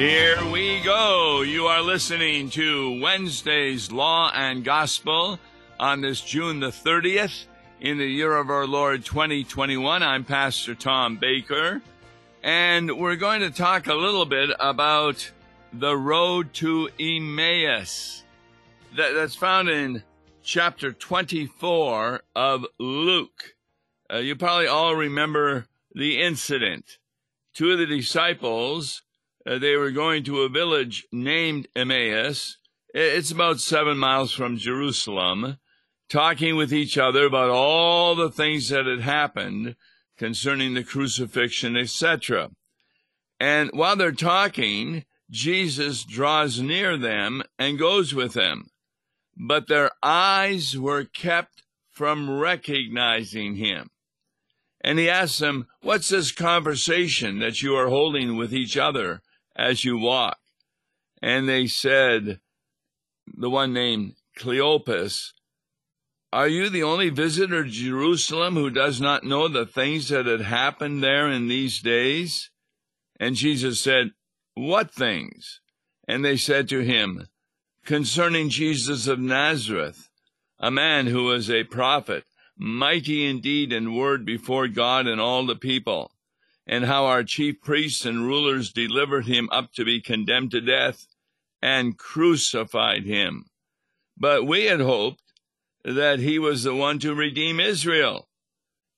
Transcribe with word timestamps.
Here 0.00 0.42
we 0.50 0.80
go. 0.80 1.42
You 1.42 1.66
are 1.66 1.82
listening 1.82 2.48
to 2.52 2.98
Wednesday's 3.02 3.92
Law 3.92 4.32
and 4.34 4.64
Gospel 4.64 5.38
on 5.78 6.00
this 6.00 6.22
June 6.22 6.58
the 6.58 6.68
30th 6.68 7.44
in 7.82 7.98
the 7.98 8.06
year 8.06 8.34
of 8.34 8.48
our 8.48 8.66
Lord 8.66 9.04
2021. 9.04 10.02
I'm 10.02 10.24
Pastor 10.24 10.74
Tom 10.74 11.18
Baker, 11.18 11.82
and 12.42 12.98
we're 12.98 13.16
going 13.16 13.42
to 13.42 13.50
talk 13.50 13.88
a 13.88 13.94
little 13.94 14.24
bit 14.24 14.48
about 14.58 15.30
the 15.70 15.94
road 15.94 16.54
to 16.54 16.88
Emmaus. 16.98 18.24
That, 18.96 19.12
that's 19.12 19.36
found 19.36 19.68
in 19.68 20.02
chapter 20.42 20.92
24 20.92 22.22
of 22.34 22.64
Luke. 22.78 23.54
Uh, 24.10 24.16
you 24.16 24.34
probably 24.34 24.66
all 24.66 24.96
remember 24.96 25.66
the 25.94 26.22
incident. 26.22 26.96
Two 27.52 27.72
of 27.72 27.78
the 27.78 27.84
disciples, 27.84 29.02
uh, 29.46 29.58
they 29.58 29.76
were 29.76 29.90
going 29.90 30.24
to 30.24 30.42
a 30.42 30.48
village 30.48 31.06
named 31.12 31.68
Emmaus. 31.74 32.58
It's 32.92 33.30
about 33.30 33.60
seven 33.60 33.98
miles 33.98 34.32
from 34.32 34.56
Jerusalem, 34.56 35.58
talking 36.08 36.56
with 36.56 36.72
each 36.72 36.98
other 36.98 37.24
about 37.24 37.50
all 37.50 38.14
the 38.14 38.30
things 38.30 38.68
that 38.68 38.86
had 38.86 39.00
happened 39.00 39.76
concerning 40.18 40.74
the 40.74 40.84
crucifixion, 40.84 41.76
etc. 41.76 42.50
And 43.38 43.70
while 43.72 43.96
they're 43.96 44.12
talking, 44.12 45.04
Jesus 45.30 46.04
draws 46.04 46.60
near 46.60 46.96
them 46.98 47.42
and 47.58 47.78
goes 47.78 48.14
with 48.14 48.34
them. 48.34 48.70
But 49.36 49.68
their 49.68 49.92
eyes 50.02 50.76
were 50.76 51.04
kept 51.04 51.62
from 51.88 52.38
recognizing 52.38 53.56
him. 53.56 53.90
And 54.82 54.98
he 54.98 55.08
asks 55.08 55.38
them, 55.38 55.68
What's 55.80 56.08
this 56.08 56.32
conversation 56.32 57.38
that 57.38 57.62
you 57.62 57.76
are 57.76 57.88
holding 57.88 58.36
with 58.36 58.52
each 58.52 58.76
other 58.76 59.22
as 59.56 59.84
you 59.84 59.98
walk? 59.98 60.38
And 61.22 61.48
they 61.48 61.66
said, 61.66 62.40
The 63.26 63.50
one 63.50 63.72
named 63.72 64.14
Cleopas, 64.38 65.32
Are 66.32 66.48
you 66.48 66.68
the 66.68 66.82
only 66.82 67.10
visitor 67.10 67.64
to 67.64 67.70
Jerusalem 67.70 68.54
who 68.54 68.70
does 68.70 69.00
not 69.00 69.24
know 69.24 69.48
the 69.48 69.66
things 69.66 70.08
that 70.08 70.26
had 70.26 70.42
happened 70.42 71.02
there 71.02 71.28
in 71.28 71.48
these 71.48 71.80
days? 71.80 72.50
And 73.18 73.36
Jesus 73.36 73.80
said, 73.80 74.12
What 74.54 74.90
things? 74.90 75.60
And 76.08 76.24
they 76.24 76.36
said 76.36 76.68
to 76.70 76.80
him, 76.80 77.28
Concerning 77.84 78.48
Jesus 78.48 79.06
of 79.06 79.18
Nazareth, 79.18 80.08
a 80.58 80.70
man 80.70 81.06
who 81.06 81.24
was 81.24 81.50
a 81.50 81.64
prophet 81.64 82.24
mighty 82.56 83.24
indeed 83.24 83.72
in 83.72 83.94
word 83.94 84.24
before 84.26 84.68
God 84.68 85.06
and 85.06 85.20
all 85.20 85.46
the 85.46 85.56
people, 85.56 86.12
and 86.70 86.84
how 86.84 87.06
our 87.06 87.24
chief 87.24 87.60
priests 87.60 88.04
and 88.04 88.24
rulers 88.24 88.72
delivered 88.72 89.26
him 89.26 89.48
up 89.50 89.72
to 89.72 89.84
be 89.84 90.00
condemned 90.00 90.52
to 90.52 90.60
death 90.60 91.08
and 91.60 91.98
crucified 91.98 93.04
him. 93.04 93.46
But 94.16 94.46
we 94.46 94.66
had 94.66 94.80
hoped 94.80 95.20
that 95.84 96.20
he 96.20 96.38
was 96.38 96.62
the 96.62 96.74
one 96.74 97.00
to 97.00 97.12
redeem 97.12 97.58
Israel. 97.58 98.28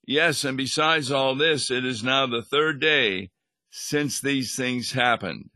Yes, 0.05 0.43
and 0.43 0.55
besides 0.55 1.09
all 1.11 1.33
this, 1.33 1.71
it 1.71 1.83
is 1.83 2.03
now 2.03 2.27
the 2.27 2.43
third 2.43 2.79
day 2.79 3.31
since 3.71 4.21
these 4.21 4.55
things 4.55 4.91
happened. 4.91 5.49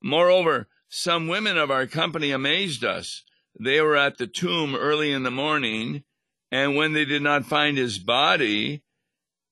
Moreover, 0.00 0.68
some 0.88 1.26
women 1.26 1.58
of 1.58 1.68
our 1.68 1.88
company 1.88 2.30
amazed 2.30 2.84
us. 2.84 3.24
They 3.58 3.80
were 3.80 3.96
at 3.96 4.18
the 4.18 4.28
tomb 4.28 4.76
early 4.76 5.10
in 5.10 5.24
the 5.24 5.32
morning 5.32 6.04
and 6.52 6.76
when 6.76 6.92
they 6.92 7.04
did 7.04 7.22
not 7.22 7.44
find 7.44 7.76
his 7.76 7.98
body, 7.98 8.84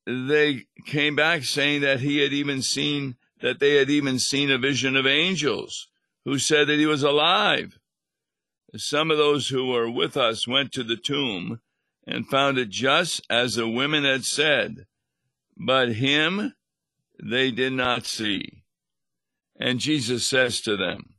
they 0.07 0.67
came 0.87 1.17
back 1.17 1.45
saying 1.45 1.83
that 1.83 2.01
he 2.01 2.19
had 2.19 2.33
even 2.33 2.63
seen, 2.63 3.17
that 3.41 3.61
they 3.61 3.77
had 3.77 3.91
even 3.91 4.19
seen 4.19 4.51
a 4.51 4.59
vision 4.59 4.97
of 4.97 5.07
angels 5.07 5.89
who 6.25 6.39
said 6.39 6.69
that 6.69 6.79
he 6.79 6.87
was 6.87 7.03
alive. 7.03 7.79
Some 8.77 9.11
of 9.11 9.19
those 9.19 9.49
who 9.49 9.69
were 9.69 9.91
with 9.91 10.17
us 10.17 10.49
went 10.49 10.73
to 10.73 10.83
the 10.83 10.97
tomb 10.97 11.61
and 12.07 12.27
found 12.27 12.59
it 12.59 12.71
just 12.71 13.21
as 13.31 13.55
the 13.55 13.69
women 13.69 14.05
had 14.05 14.25
said, 14.25 14.87
but 15.57 15.95
him 15.95 16.55
they 17.23 17.51
did 17.51 17.73
not 17.73 18.07
see. 18.07 18.63
And 19.59 19.79
Jesus 19.79 20.27
says 20.27 20.61
to 20.63 20.77
them, 20.77 21.15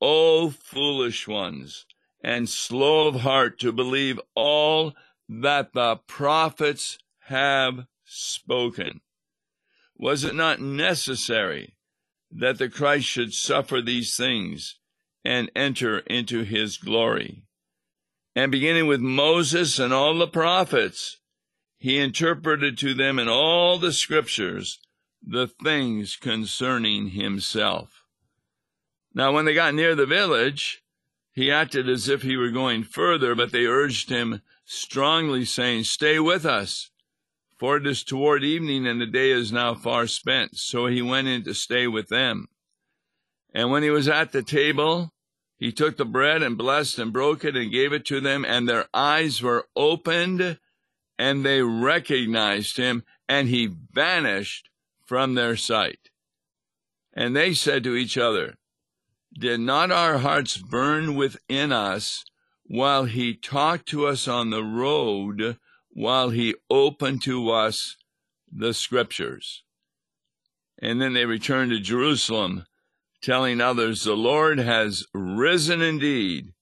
O 0.00 0.50
foolish 0.50 1.28
ones, 1.28 1.86
and 2.24 2.48
slow 2.48 3.08
of 3.08 3.20
heart 3.20 3.58
to 3.60 3.70
believe 3.70 4.18
all 4.34 4.94
that 5.28 5.72
the 5.72 5.96
prophets 6.06 6.98
have 7.26 7.86
spoken. 8.12 9.00
Was 9.96 10.24
it 10.24 10.34
not 10.34 10.60
necessary 10.60 11.76
that 12.30 12.58
the 12.58 12.68
Christ 12.68 13.06
should 13.06 13.34
suffer 13.34 13.80
these 13.80 14.16
things 14.16 14.78
and 15.24 15.50
enter 15.54 15.98
into 16.00 16.42
his 16.42 16.76
glory? 16.76 17.42
And 18.34 18.50
beginning 18.50 18.86
with 18.86 19.00
Moses 19.00 19.78
and 19.78 19.92
all 19.92 20.16
the 20.18 20.26
prophets, 20.26 21.18
he 21.78 21.98
interpreted 21.98 22.78
to 22.78 22.94
them 22.94 23.18
in 23.18 23.28
all 23.28 23.78
the 23.78 23.92
scriptures 23.92 24.78
the 25.20 25.46
things 25.46 26.16
concerning 26.16 27.08
himself. 27.08 28.04
Now, 29.14 29.32
when 29.32 29.44
they 29.44 29.54
got 29.54 29.74
near 29.74 29.94
the 29.94 30.06
village, 30.06 30.82
he 31.32 31.50
acted 31.50 31.88
as 31.88 32.08
if 32.08 32.22
he 32.22 32.36
were 32.36 32.50
going 32.50 32.84
further, 32.84 33.34
but 33.34 33.52
they 33.52 33.66
urged 33.66 34.10
him 34.10 34.42
strongly, 34.64 35.44
saying, 35.44 35.84
Stay 35.84 36.18
with 36.18 36.46
us, 36.46 36.90
for 37.62 37.76
it 37.76 37.86
is 37.86 38.02
toward 38.02 38.42
evening, 38.42 38.88
and 38.88 39.00
the 39.00 39.06
day 39.06 39.30
is 39.30 39.52
now 39.52 39.72
far 39.72 40.08
spent. 40.08 40.56
So 40.56 40.86
he 40.86 41.00
went 41.00 41.28
in 41.28 41.44
to 41.44 41.54
stay 41.54 41.86
with 41.86 42.08
them. 42.08 42.48
And 43.54 43.70
when 43.70 43.84
he 43.84 43.90
was 43.90 44.08
at 44.08 44.32
the 44.32 44.42
table, 44.42 45.12
he 45.58 45.70
took 45.70 45.96
the 45.96 46.04
bread 46.04 46.42
and 46.42 46.58
blessed 46.58 46.98
and 46.98 47.12
broke 47.12 47.44
it 47.44 47.54
and 47.54 47.70
gave 47.70 47.92
it 47.92 48.04
to 48.06 48.20
them, 48.20 48.44
and 48.44 48.68
their 48.68 48.86
eyes 48.92 49.40
were 49.42 49.68
opened, 49.76 50.58
and 51.16 51.44
they 51.44 51.62
recognized 51.62 52.78
him, 52.78 53.04
and 53.28 53.46
he 53.46 53.72
vanished 53.92 54.68
from 55.06 55.36
their 55.36 55.54
sight. 55.54 56.10
And 57.14 57.36
they 57.36 57.54
said 57.54 57.84
to 57.84 57.94
each 57.94 58.18
other, 58.18 58.56
did 59.38 59.60
not 59.60 59.92
our 59.92 60.18
hearts 60.18 60.56
burn 60.56 61.14
within 61.14 61.70
us 61.70 62.24
while 62.64 63.04
he 63.04 63.36
talked 63.36 63.86
to 63.90 64.08
us 64.08 64.26
on 64.26 64.50
the 64.50 64.64
road, 64.64 65.58
while 65.92 66.30
he 66.30 66.54
opened 66.70 67.22
to 67.22 67.50
us 67.50 67.96
the 68.50 68.74
scriptures? 68.74 69.62
And 70.80 71.00
then 71.00 71.12
they 71.12 71.26
returned 71.26 71.70
to 71.70 71.80
Jerusalem, 71.80 72.66
telling 73.22 73.60
others, 73.60 74.02
The 74.02 74.14
Lord 74.14 74.58
has 74.58 75.06
risen 75.14 75.80
indeed. 75.80 76.52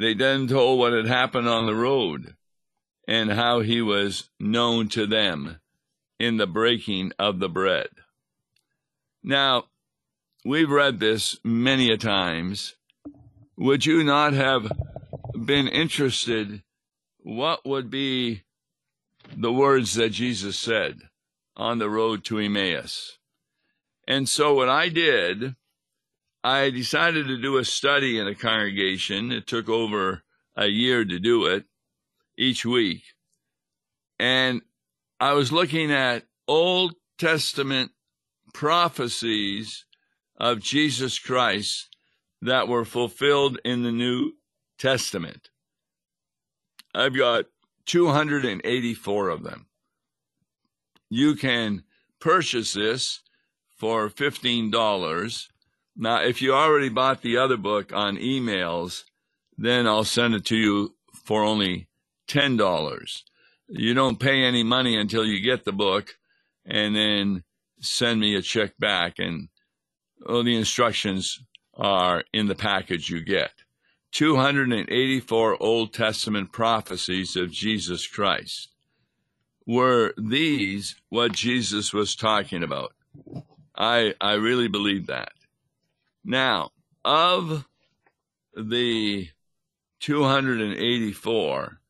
They 0.00 0.14
then 0.14 0.48
told 0.48 0.78
what 0.78 0.92
had 0.92 1.06
happened 1.06 1.48
on 1.48 1.66
the 1.66 1.74
road 1.74 2.34
and 3.06 3.30
how 3.30 3.60
he 3.60 3.80
was 3.80 4.28
known 4.40 4.88
to 4.88 5.06
them 5.06 5.60
in 6.18 6.36
the 6.36 6.46
breaking 6.46 7.12
of 7.18 7.38
the 7.38 7.48
bread. 7.48 7.88
Now, 9.22 9.66
We've 10.46 10.70
read 10.70 11.00
this 11.00 11.38
many 11.42 11.90
a 11.90 11.96
times. 11.96 12.76
Would 13.56 13.86
you 13.86 14.04
not 14.04 14.34
have 14.34 14.70
been 15.42 15.68
interested? 15.68 16.62
What 17.24 17.64
would 17.64 17.88
be 17.90 18.42
the 19.34 19.50
words 19.50 19.94
that 19.94 20.10
Jesus 20.10 20.58
said 20.58 21.08
on 21.56 21.78
the 21.78 21.88
road 21.88 22.22
to 22.26 22.38
Emmaus? 22.38 23.18
And 24.06 24.28
so 24.28 24.52
what 24.52 24.68
I 24.68 24.90
did, 24.90 25.56
I 26.44 26.68
decided 26.68 27.26
to 27.26 27.40
do 27.40 27.56
a 27.56 27.64
study 27.64 28.18
in 28.18 28.28
a 28.28 28.34
congregation. 28.34 29.32
It 29.32 29.46
took 29.46 29.70
over 29.70 30.22
a 30.54 30.66
year 30.66 31.02
to 31.02 31.18
do 31.18 31.46
it 31.46 31.64
each 32.36 32.66
week. 32.66 33.02
And 34.18 34.60
I 35.18 35.32
was 35.32 35.50
looking 35.50 35.90
at 35.90 36.24
Old 36.46 36.92
Testament 37.16 37.92
prophecies 38.52 39.86
of 40.36 40.60
Jesus 40.60 41.18
Christ 41.18 41.88
that 42.42 42.68
were 42.68 42.84
fulfilled 42.84 43.58
in 43.64 43.82
the 43.82 43.92
New 43.92 44.32
Testament. 44.78 45.48
I've 46.94 47.16
got 47.16 47.46
284 47.86 49.28
of 49.28 49.42
them. 49.42 49.66
You 51.10 51.34
can 51.34 51.84
purchase 52.20 52.72
this 52.72 53.20
for 53.76 54.08
$15. 54.08 55.48
Now, 55.96 56.22
if 56.22 56.40
you 56.40 56.54
already 56.54 56.88
bought 56.88 57.22
the 57.22 57.36
other 57.36 57.56
book 57.56 57.92
on 57.92 58.18
Emmaus, 58.18 59.04
then 59.56 59.86
I'll 59.86 60.04
send 60.04 60.34
it 60.34 60.44
to 60.46 60.56
you 60.56 60.94
for 61.24 61.42
only 61.42 61.88
$10. 62.28 63.22
You 63.68 63.94
don't 63.94 64.20
pay 64.20 64.42
any 64.42 64.62
money 64.62 64.96
until 64.96 65.24
you 65.24 65.40
get 65.40 65.64
the 65.64 65.72
book 65.72 66.16
and 66.64 66.94
then 66.96 67.44
send 67.80 68.20
me 68.20 68.34
a 68.34 68.42
check 68.42 68.76
back 68.78 69.18
and 69.18 69.48
well, 70.26 70.42
the 70.42 70.56
instructions 70.56 71.40
are 71.74 72.24
in 72.32 72.46
the 72.46 72.54
package 72.54 73.10
you 73.10 73.20
get. 73.20 73.52
284 74.14 75.60
Old 75.60 75.92
Testament 75.92 76.52
prophecies 76.52 77.34
of 77.34 77.50
Jesus 77.50 78.06
Christ. 78.06 78.68
Were 79.66 80.14
these 80.16 80.94
what 81.08 81.32
Jesus 81.32 81.92
was 81.92 82.14
talking 82.14 82.62
about? 82.62 82.92
I 83.76 84.14
I 84.20 84.34
really 84.34 84.68
believe 84.68 85.08
that. 85.08 85.32
Now, 86.24 86.70
of 87.04 87.66
the 88.56 89.30
284, 89.98 91.80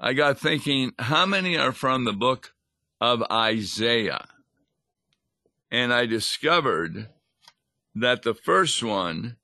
I 0.00 0.12
got 0.14 0.38
thinking, 0.38 0.92
how 0.98 1.26
many 1.26 1.58
are 1.58 1.72
from 1.72 2.04
the 2.04 2.14
book 2.14 2.54
of 3.02 3.22
Isaiah? 3.30 4.28
And 5.70 5.92
I 5.92 6.06
discovered 6.06 7.10
that 7.94 8.22
the 8.22 8.32
first 8.32 8.82
one 8.82 9.36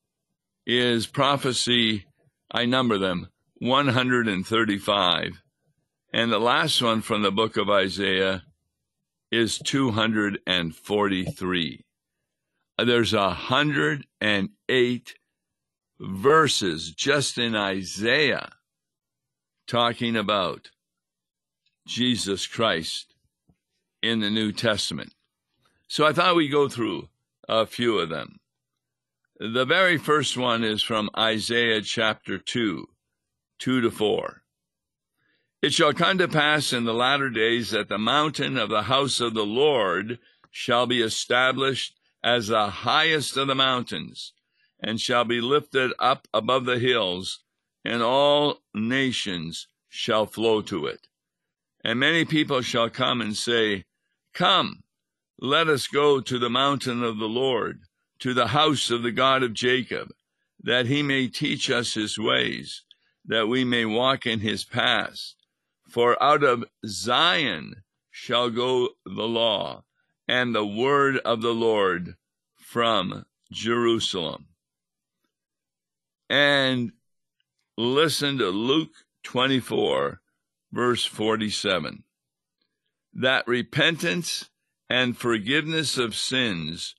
is 0.66 1.06
prophecy, 1.06 2.06
I 2.50 2.64
number 2.64 2.98
them, 2.98 3.28
135. 3.58 5.42
And 6.12 6.32
the 6.32 6.38
last 6.38 6.80
one 6.80 7.02
from 7.02 7.22
the 7.22 7.32
book 7.32 7.56
of 7.56 7.68
Isaiah 7.68 8.44
is 9.30 9.58
243. 9.58 11.84
There's 12.78 13.12
a 13.12 13.18
108 13.18 15.14
verses 16.00 16.90
just 16.92 17.38
in 17.38 17.54
Isaiah 17.54 18.50
talking 19.66 20.16
about 20.16 20.70
Jesus 21.86 22.46
Christ 22.46 23.14
in 24.02 24.20
the 24.20 24.30
New 24.30 24.52
Testament. 24.52 25.12
So 25.88 26.06
I 26.06 26.12
thought 26.12 26.36
we'd 26.36 26.48
go 26.48 26.68
through 26.68 27.08
a 27.48 27.66
few 27.66 27.98
of 27.98 28.08
them. 28.08 28.38
The 29.40 29.64
very 29.64 29.98
first 29.98 30.36
one 30.36 30.62
is 30.62 30.80
from 30.80 31.10
Isaiah 31.18 31.82
chapter 31.82 32.38
2, 32.38 32.88
2 33.58 33.80
to 33.80 33.90
4. 33.90 34.44
It 35.60 35.72
shall 35.72 35.92
come 35.92 36.18
to 36.18 36.28
pass 36.28 36.72
in 36.72 36.84
the 36.84 36.94
latter 36.94 37.30
days 37.30 37.72
that 37.72 37.88
the 37.88 37.98
mountain 37.98 38.56
of 38.56 38.68
the 38.68 38.84
house 38.84 39.18
of 39.18 39.34
the 39.34 39.44
Lord 39.44 40.20
shall 40.52 40.86
be 40.86 41.02
established 41.02 41.98
as 42.22 42.46
the 42.46 42.68
highest 42.68 43.36
of 43.36 43.48
the 43.48 43.56
mountains, 43.56 44.34
and 44.78 45.00
shall 45.00 45.24
be 45.24 45.40
lifted 45.40 45.92
up 45.98 46.28
above 46.32 46.64
the 46.64 46.78
hills, 46.78 47.40
and 47.84 48.02
all 48.04 48.62
nations 48.72 49.66
shall 49.88 50.26
flow 50.26 50.62
to 50.62 50.86
it. 50.86 51.08
And 51.82 51.98
many 51.98 52.24
people 52.24 52.62
shall 52.62 52.88
come 52.88 53.20
and 53.20 53.36
say, 53.36 53.86
Come, 54.32 54.84
let 55.40 55.66
us 55.66 55.88
go 55.88 56.20
to 56.20 56.38
the 56.38 56.50
mountain 56.50 57.02
of 57.02 57.18
the 57.18 57.28
Lord 57.28 57.80
to 58.20 58.34
the 58.34 58.48
house 58.48 58.90
of 58.90 59.02
the 59.02 59.12
God 59.12 59.42
of 59.42 59.52
Jacob, 59.52 60.12
that 60.62 60.86
he 60.86 61.02
may 61.02 61.28
teach 61.28 61.70
us 61.70 61.94
his 61.94 62.18
ways, 62.18 62.82
that 63.24 63.48
we 63.48 63.64
may 63.64 63.84
walk 63.84 64.26
in 64.26 64.40
his 64.40 64.64
paths. 64.64 65.34
For 65.88 66.20
out 66.22 66.42
of 66.42 66.64
Zion 66.86 67.82
shall 68.10 68.50
go 68.50 68.90
the 69.04 69.28
law, 69.28 69.84
and 70.26 70.54
the 70.54 70.66
word 70.66 71.18
of 71.18 71.42
the 71.42 71.52
Lord 71.52 72.16
from 72.56 73.26
Jerusalem. 73.52 74.46
And 76.30 76.92
listen 77.76 78.38
to 78.38 78.48
Luke 78.48 78.92
24, 79.24 80.20
verse 80.72 81.04
47. 81.04 82.04
That 83.12 83.46
repentance 83.46 84.50
and 84.88 85.16
forgiveness 85.16 85.98
of 85.98 86.14
sins 86.14 86.94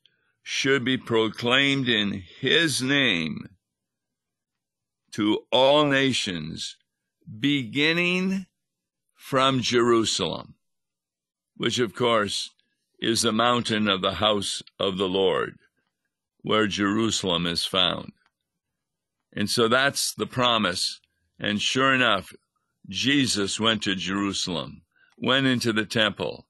should 0.47 0.85
be 0.85 0.95
proclaimed 0.95 1.89
in 1.89 2.21
his 2.39 2.79
name 2.79 3.49
to 5.11 5.39
all 5.51 5.85
nations, 5.85 6.77
beginning 7.39 8.45
from 9.15 9.59
Jerusalem, 9.59 10.53
which 11.57 11.79
of 11.79 11.95
course 11.95 12.51
is 12.99 13.23
the 13.23 13.31
mountain 13.31 13.87
of 13.87 14.03
the 14.03 14.13
house 14.13 14.61
of 14.79 14.97
the 14.97 15.09
Lord, 15.09 15.57
where 16.43 16.67
Jerusalem 16.67 17.47
is 17.47 17.65
found. 17.65 18.11
And 19.33 19.49
so 19.49 19.67
that's 19.67 20.13
the 20.13 20.27
promise. 20.27 21.01
And 21.39 21.59
sure 21.59 21.91
enough, 21.91 22.31
Jesus 22.87 23.59
went 23.59 23.81
to 23.81 23.95
Jerusalem, 23.95 24.83
went 25.17 25.47
into 25.47 25.73
the 25.73 25.87
temple, 25.87 26.45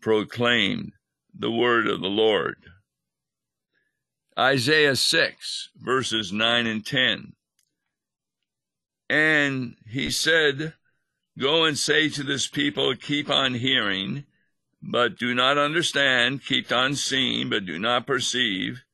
proclaimed 0.00 0.94
the 1.32 1.52
word 1.52 1.86
of 1.86 2.00
the 2.00 2.08
Lord. 2.08 2.56
Isaiah 4.38 4.94
6, 4.94 5.70
verses 5.82 6.32
9 6.32 6.66
and 6.68 6.86
10. 6.86 7.32
And 9.10 9.74
he 9.84 10.12
said, 10.12 10.74
Go 11.36 11.64
and 11.64 11.76
say 11.76 12.08
to 12.10 12.22
this 12.22 12.46
people, 12.46 12.94
Keep 12.94 13.30
on 13.30 13.54
hearing, 13.54 14.26
but 14.80 15.18
do 15.18 15.34
not 15.34 15.58
understand, 15.58 16.44
keep 16.44 16.70
on 16.70 16.94
seeing, 16.94 17.50
but 17.50 17.66
do 17.66 17.80
not 17.80 18.06
perceive. 18.06 18.84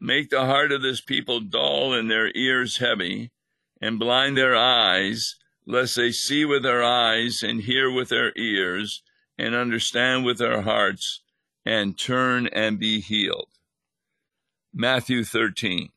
Make 0.00 0.30
the 0.30 0.46
heart 0.46 0.72
of 0.72 0.82
this 0.82 1.00
people 1.00 1.38
dull 1.38 1.94
and 1.94 2.10
their 2.10 2.32
ears 2.34 2.78
heavy, 2.78 3.30
and 3.80 4.00
blind 4.00 4.36
their 4.36 4.56
eyes, 4.56 5.36
lest 5.64 5.94
they 5.94 6.10
see 6.10 6.44
with 6.44 6.64
their 6.64 6.82
eyes, 6.82 7.44
and 7.44 7.60
hear 7.60 7.88
with 7.88 8.08
their 8.08 8.32
ears, 8.36 9.04
and 9.38 9.54
understand 9.54 10.24
with 10.24 10.38
their 10.38 10.62
hearts, 10.62 11.20
and 11.64 11.96
turn 11.96 12.48
and 12.48 12.80
be 12.80 13.00
healed. 13.00 13.51
Matthew 14.74 15.22
13. 15.22 15.90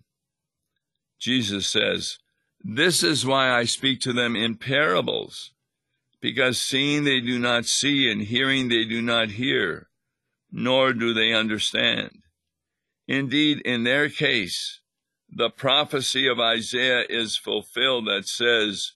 Jesus 1.17 1.65
says, 1.65 2.19
This 2.61 3.03
is 3.03 3.25
why 3.25 3.49
I 3.49 3.63
speak 3.63 4.01
to 4.01 4.11
them 4.11 4.35
in 4.35 4.57
parables, 4.57 5.53
because 6.19 6.61
seeing 6.61 7.05
they 7.05 7.21
do 7.21 7.39
not 7.39 7.65
see, 7.65 8.11
and 8.11 8.21
hearing 8.21 8.67
they 8.67 8.83
do 8.83 9.01
not 9.01 9.31
hear, 9.31 9.87
nor 10.51 10.91
do 10.91 11.13
they 11.13 11.31
understand. 11.31 12.23
Indeed, 13.07 13.61
in 13.61 13.85
their 13.85 14.09
case, 14.09 14.81
the 15.29 15.49
prophecy 15.49 16.27
of 16.27 16.41
Isaiah 16.41 17.05
is 17.07 17.37
fulfilled 17.37 18.07
that 18.07 18.27
says, 18.27 18.91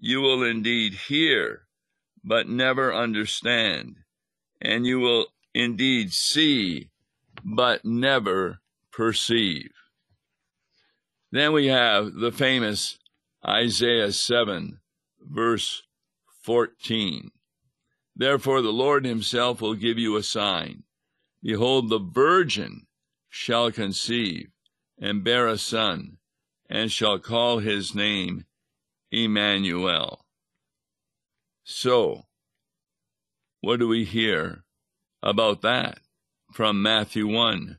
You 0.00 0.20
will 0.20 0.42
indeed 0.42 0.94
hear, 0.94 1.68
but 2.24 2.48
never 2.48 2.92
understand, 2.92 3.98
and 4.60 4.84
you 4.84 4.98
will 4.98 5.26
indeed 5.54 6.12
see, 6.12 6.90
but 7.44 7.84
never 7.84 8.61
perceive. 8.92 9.70
Then 11.30 11.52
we 11.52 11.66
have 11.68 12.14
the 12.14 12.30
famous 12.30 12.98
Isaiah 13.46 14.12
7, 14.12 14.78
verse 15.20 15.82
14. 16.42 17.30
Therefore, 18.14 18.60
the 18.60 18.72
Lord 18.72 19.04
himself 19.04 19.60
will 19.60 19.74
give 19.74 19.98
you 19.98 20.16
a 20.16 20.22
sign. 20.22 20.82
Behold, 21.42 21.88
the 21.88 21.98
virgin 21.98 22.86
shall 23.30 23.72
conceive 23.72 24.48
and 25.00 25.24
bear 25.24 25.48
a 25.48 25.58
son, 25.58 26.18
and 26.68 26.92
shall 26.92 27.18
call 27.18 27.58
his 27.58 27.94
name 27.94 28.44
Emmanuel. 29.10 30.24
So, 31.64 32.26
what 33.60 33.78
do 33.78 33.88
we 33.88 34.04
hear 34.04 34.64
about 35.22 35.62
that 35.62 35.98
from 36.52 36.82
Matthew 36.82 37.26
1 37.26 37.78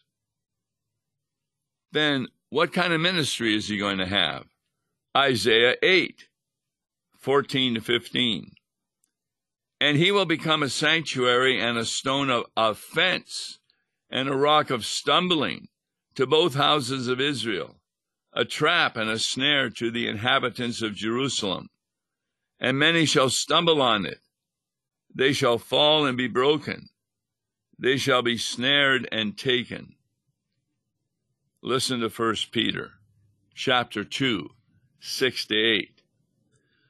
then 1.91 2.27
what 2.49 2.73
kind 2.73 2.93
of 2.93 3.01
ministry 3.01 3.55
is 3.55 3.67
he 3.67 3.77
going 3.77 3.97
to 3.97 4.05
have? 4.05 4.45
Isaiah 5.15 5.75
8, 5.81 6.27
14 7.17 7.75
to 7.75 7.81
15. 7.81 8.51
And 9.79 9.97
he 9.97 10.11
will 10.11 10.25
become 10.25 10.61
a 10.61 10.69
sanctuary 10.69 11.59
and 11.59 11.77
a 11.77 11.85
stone 11.85 12.29
of 12.29 12.45
offense 12.55 13.59
and 14.09 14.29
a 14.29 14.35
rock 14.35 14.69
of 14.69 14.85
stumbling 14.85 15.67
to 16.15 16.27
both 16.27 16.55
houses 16.55 17.07
of 17.07 17.19
Israel, 17.19 17.77
a 18.33 18.45
trap 18.45 18.95
and 18.95 19.09
a 19.09 19.17
snare 19.17 19.69
to 19.69 19.89
the 19.89 20.07
inhabitants 20.07 20.81
of 20.81 20.93
Jerusalem. 20.93 21.69
And 22.59 22.77
many 22.77 23.05
shall 23.05 23.29
stumble 23.29 23.81
on 23.81 24.05
it. 24.05 24.19
They 25.13 25.33
shall 25.33 25.57
fall 25.57 26.05
and 26.05 26.17
be 26.17 26.27
broken. 26.27 26.89
They 27.77 27.97
shall 27.97 28.21
be 28.21 28.37
snared 28.37 29.09
and 29.11 29.37
taken. 29.37 29.95
Listen 31.63 31.99
to 31.99 32.09
1 32.09 32.35
Peter 32.51 32.93
chapter 33.53 34.03
2, 34.03 34.49
6 34.99 35.45
to 35.45 35.55
8. 35.55 36.01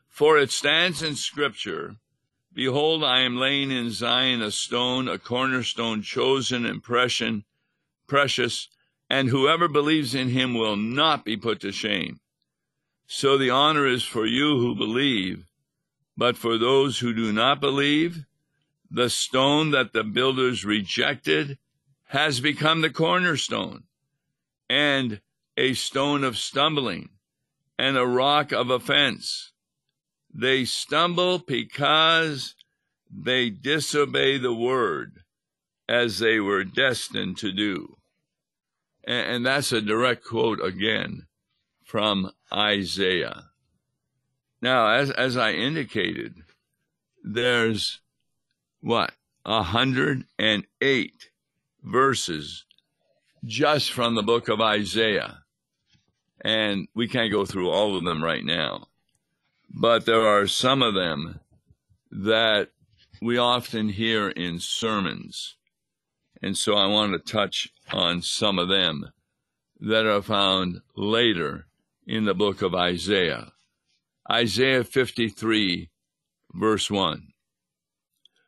For 0.08 0.38
it 0.38 0.50
stands 0.50 1.04
in 1.04 1.16
Scripture, 1.16 1.98
Behold, 2.54 3.04
I 3.04 3.20
am 3.20 3.36
laying 3.36 3.70
in 3.70 3.92
Zion 3.92 4.42
a 4.42 4.50
stone, 4.50 5.10
a 5.10 5.20
cornerstone 5.20 6.01
chosen 6.01 6.66
and 6.66 6.82
precious, 6.82 8.70
and 9.10 9.28
whoever 9.28 9.68
believes 9.68 10.16
in 10.16 10.30
him 10.30 10.54
will 10.54 10.78
not 10.78 11.25
be 11.25 11.36
put 11.36 11.60
to 11.62 11.74
shame. 11.74 12.22
So 13.08 13.38
the 13.38 13.50
honor 13.50 13.86
is 13.86 14.04
for 14.04 14.25
you 14.25 14.58
who 14.58 14.74
believe, 14.74 15.48
but 16.16 16.38
for 16.38 16.58
those 16.58 17.00
who 17.00 17.13
do 17.13 17.34
not 17.34 17.60
believe, 17.60 18.24
the 18.90 19.10
stone 19.10 19.72
that 19.72 19.92
the 19.92 20.06
builders 20.06 20.63
rejected 20.63 21.58
has 22.06 22.40
become 22.40 22.80
the 22.80 22.90
cornerstone, 22.90 23.84
and 24.72 25.20
a 25.58 25.74
stone 25.74 26.24
of 26.24 26.38
stumbling, 26.38 27.10
and 27.78 27.98
a 27.98 28.08
rock 28.08 28.54
of 28.54 28.70
offense 28.70 29.51
they 30.34 30.63
stumble 30.63 31.40
because 31.40 32.56
they 33.13 33.50
disobey 33.50 34.38
the 34.38 34.54
word 34.54 35.24
as 35.90 36.20
they 36.20 36.40
were 36.40 36.63
destined 36.63 37.38
to 37.38 37.51
do. 37.51 37.98
And, 39.04 39.46
that's 39.46 39.72
a 39.72 39.82
direct 39.82 40.24
quote 40.24 40.63
again 40.63 41.25
from 41.84 42.32
Isaiah. 42.54 43.50
Now, 44.62 44.90
as, 44.94 45.10
as 45.12 45.36
I 45.36 45.51
indicated, 45.51 46.36
there's 47.24 48.00
what? 48.80 49.12
108 49.44 51.30
verses 51.84 52.66
just 53.43 53.91
from 53.91 54.15
the 54.15 54.24
book 54.24 54.48
of 54.48 54.62
Isaiah. 54.62 55.39
And 56.43 56.88
we 56.95 57.07
can't 57.07 57.31
go 57.31 57.45
through 57.45 57.69
all 57.69 57.95
of 57.95 58.03
them 58.03 58.24
right 58.24 58.43
now 58.43 58.88
but 59.74 60.05
there 60.05 60.25
are 60.25 60.48
some 60.48 60.81
of 60.81 60.93
them 60.93 61.39
that 62.12 62.69
we 63.21 63.38
often 63.38 63.89
hear 63.89 64.29
in 64.29 64.60
sermons. 64.60 65.55
And 66.41 66.57
so 66.57 66.75
I 66.75 66.88
want 66.88 67.13
to 67.13 67.31
touch 67.31 67.69
on 67.91 68.21
some 68.21 68.60
of 68.60 68.67
them 68.67 69.12
that 69.79 70.05
are 70.05 70.21
found 70.21 70.81
later 70.95 71.67
in 72.05 72.25
the 72.25 72.33
book 72.33 72.62
of 72.62 72.75
Isaiah. 72.75 73.53
Isaiah 74.29 74.83
53, 74.83 75.89
verse 76.53 76.91
1. 76.91 77.27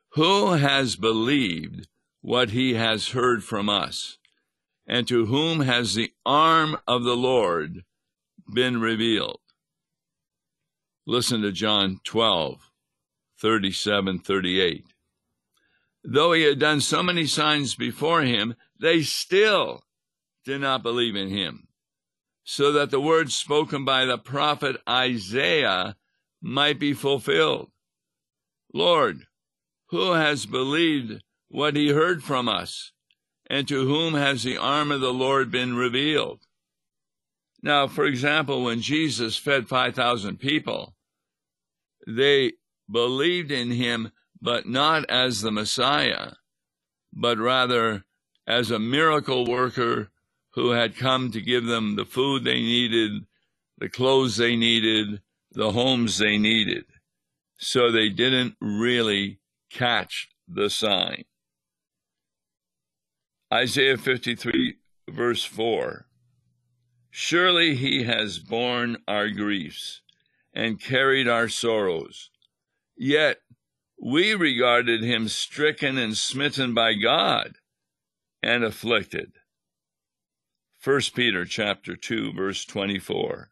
Who 0.09 0.53
has 0.53 0.95
believed 0.95 1.87
what 2.21 2.49
he 2.49 2.73
has 2.73 3.09
heard 3.09 3.43
from 3.43 3.69
us? 3.69 4.17
And 4.85 5.07
to 5.07 5.25
whom 5.25 5.61
has 5.61 5.93
the 5.93 6.11
arm 6.25 6.77
of 6.87 7.03
the 7.03 7.15
Lord 7.15 7.83
been 8.53 8.81
revealed? 8.81 9.39
Listen 11.05 11.41
to 11.41 11.51
John 11.51 11.99
12, 12.03 12.71
37, 13.39 14.19
38. 14.19 14.85
Though 16.03 16.33
he 16.33 16.43
had 16.43 16.59
done 16.59 16.81
so 16.81 17.01
many 17.01 17.25
signs 17.25 17.75
before 17.75 18.21
him, 18.23 18.55
they 18.79 19.01
still 19.01 19.83
did 20.43 20.59
not 20.59 20.83
believe 20.83 21.15
in 21.15 21.29
him, 21.29 21.67
so 22.43 22.73
that 22.73 22.91
the 22.91 22.99
words 22.99 23.35
spoken 23.35 23.85
by 23.85 24.05
the 24.05 24.17
prophet 24.17 24.75
Isaiah 24.87 25.95
might 26.41 26.79
be 26.79 26.93
fulfilled. 26.93 27.71
Lord, 28.73 29.27
who 29.87 30.13
has 30.13 30.45
believed 30.45 31.23
what 31.47 31.75
he 31.75 31.89
heard 31.89 32.23
from 32.23 32.49
us, 32.49 32.91
and 33.49 33.67
to 33.67 33.85
whom 33.85 34.13
has 34.13 34.43
the 34.43 34.57
arm 34.57 34.91
of 34.91 35.01
the 35.01 35.13
Lord 35.13 35.51
been 35.51 35.75
revealed? 35.75 36.41
Now, 37.61 37.87
for 37.87 38.05
example, 38.05 38.63
when 38.63 38.81
Jesus 38.81 39.37
fed 39.37 39.67
5,000 39.67 40.37
people, 40.37 40.95
they 42.05 42.53
believed 42.91 43.51
in 43.51 43.71
him, 43.71 44.11
but 44.41 44.67
not 44.67 45.09
as 45.09 45.41
the 45.41 45.51
Messiah, 45.51 46.33
but 47.13 47.37
rather 47.37 48.03
as 48.45 48.69
a 48.69 48.79
miracle 48.79 49.45
worker 49.45 50.09
who 50.51 50.71
had 50.71 50.97
come 50.97 51.31
to 51.31 51.41
give 51.41 51.65
them 51.65 51.95
the 51.95 52.05
food 52.05 52.43
they 52.43 52.59
needed, 52.59 53.25
the 53.77 53.89
clothes 53.89 54.37
they 54.37 54.55
needed, 54.55 55.21
the 55.51 55.71
homes 55.71 56.17
they 56.17 56.37
needed. 56.37 56.85
So 57.57 57.91
they 57.91 58.09
didn't 58.09 58.55
really 58.59 59.39
catch 59.71 60.29
the 60.47 60.69
sign. 60.69 61.23
Isaiah 63.53 63.99
53, 63.99 64.77
verse 65.11 65.43
4 65.43 66.07
Surely 67.11 67.75
he 67.75 68.03
has 68.03 68.39
borne 68.39 68.97
our 69.07 69.29
griefs 69.29 70.01
and 70.55 70.81
carried 70.81 71.27
our 71.27 71.47
sorrows. 71.47 72.31
Yet 72.97 73.41
we 74.01 74.33
regarded 74.33 75.03
him 75.03 75.27
stricken 75.27 75.99
and 75.99 76.17
smitten 76.17 76.73
by 76.73 76.93
God 76.95 77.57
and 78.41 78.63
afflicted. 78.63 79.33
1 80.83 81.01
Peter 81.13 81.45
chapter 81.45 81.95
2 81.95 82.33
verse 82.33 82.65
24. 82.65 83.51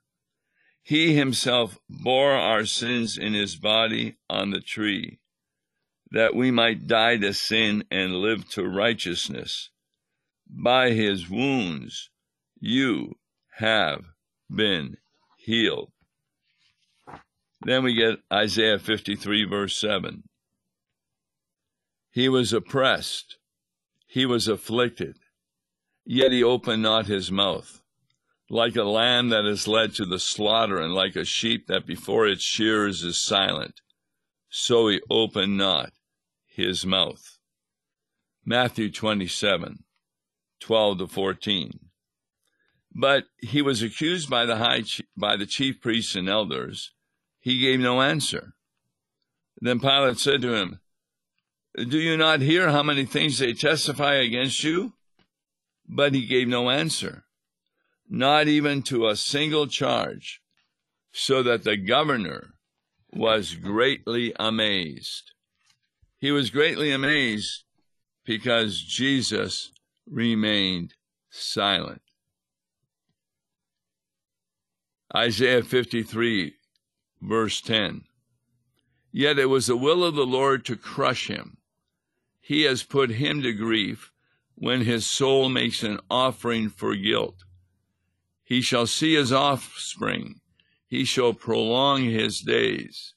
He 0.82 1.14
himself 1.14 1.78
bore 1.88 2.34
our 2.34 2.66
sins 2.66 3.20
in 3.20 3.36
his 3.36 3.56
body 3.56 4.18
on 4.28 4.50
the 4.50 4.62
tree, 4.62 5.20
that 6.10 6.34
we 6.34 6.50
might 6.50 6.88
die 6.88 7.18
to 7.18 7.36
sin 7.36 7.84
and 7.92 8.16
live 8.16 8.50
to 8.50 8.68
righteousness. 8.68 9.70
By 10.52 10.92
his 10.92 11.30
wounds 11.30 12.10
you 12.60 13.16
have 13.58 14.04
been 14.54 14.98
healed. 15.38 15.92
Then 17.62 17.84
we 17.84 17.94
get 17.94 18.20
Isaiah 18.32 18.80
53, 18.80 19.46
verse 19.46 19.78
7. 19.78 20.24
He 22.12 22.28
was 22.28 22.52
oppressed, 22.52 23.38
he 24.06 24.26
was 24.26 24.48
afflicted, 24.48 25.18
yet 26.06 26.34
he 26.34 26.44
opened 26.44 26.82
not 26.82 27.06
his 27.06 27.32
mouth. 27.32 27.82
Like 28.50 28.76
a 28.76 28.84
lamb 28.84 29.30
that 29.30 29.46
is 29.46 29.68
led 29.68 29.96
to 29.96 30.06
the 30.06 30.20
slaughter, 30.20 30.82
and 30.82 30.94
like 30.94 31.16
a 31.16 31.24
sheep 31.24 31.68
that 31.68 31.86
before 31.86 32.28
its 32.28 32.44
shears 32.44 33.04
is 33.04 33.18
silent, 33.18 33.80
so 34.50 34.90
he 34.90 35.00
opened 35.10 35.58
not 35.58 35.94
his 36.46 36.86
mouth. 36.86 37.38
Matthew 38.44 38.92
27, 38.92 39.86
12 40.62 41.00
to 41.00 41.08
14. 41.08 41.80
But 42.94 43.26
he 43.40 43.62
was 43.62 43.82
accused 43.82 44.30
by 44.30 44.46
the 44.46 44.58
high, 44.58 44.84
by 45.18 45.36
the 45.36 45.46
chief 45.46 45.82
priests 45.82 46.16
and 46.16 46.30
elders 46.30 46.92
he 47.42 47.60
gave 47.60 47.80
no 47.80 48.02
answer. 48.02 48.54
Then 49.60 49.80
Pilate 49.80 50.20
said 50.20 50.42
to 50.44 50.54
him, 50.54 50.80
Do 51.76 51.98
you 51.98 52.16
not 52.16 52.42
hear 52.42 52.70
how 52.70 52.84
many 52.84 53.06
things 53.06 53.40
they 53.40 53.54
testify 53.54 54.16
against 54.16 54.64
you? 54.64 54.94
But 55.88 56.14
he 56.14 56.26
gave 56.26 56.48
no 56.48 56.70
answer, 56.70 57.26
not 58.08 58.48
even 58.48 58.84
to 58.84 59.08
a 59.08 59.16
single 59.16 59.68
charge, 59.68 60.42
so 61.12 61.44
that 61.44 61.64
the 61.64 61.76
governor 61.76 62.54
was 63.12 63.56
greatly 63.56 64.34
amazed. 64.40 65.34
He 66.18 66.32
was 66.32 66.50
greatly 66.50 66.92
amazed 66.92 67.64
because 68.24 68.82
Jesus 68.82 69.72
remained 70.12 70.94
silent. 71.32 72.02
Isaiah 75.16 75.64
53 75.64 76.54
verse 77.22 77.62
10. 77.62 78.04
Yet 79.12 79.40
it 79.40 79.48
was 79.48 79.68
the 79.68 79.78
will 79.78 80.04
of 80.04 80.16
the 80.16 80.26
Lord 80.26 80.66
to 80.66 80.76
crush 80.76 81.28
him. 81.28 81.58
He 82.40 82.64
has 82.64 82.84
put 82.84 83.12
him 83.12 83.42
to 83.42 83.54
grief 83.54 84.12
when 84.56 84.82
his 84.82 85.06
soul 85.06 85.50
makes 85.50 85.84
an 85.84 86.00
offering 86.10 86.70
for 86.70 86.96
guilt. 86.96 87.44
He 88.44 88.62
shall 88.62 88.88
see 88.88 89.16
his 89.16 89.32
offspring. 89.32 90.42
He 90.88 91.06
shall 91.06 91.34
prolong 91.34 92.04
his 92.04 92.42
days. 92.42 93.14